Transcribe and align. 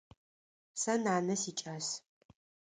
Сэ 0.81 0.93
нанэ 1.03 1.35
сикӏас. 1.41 1.87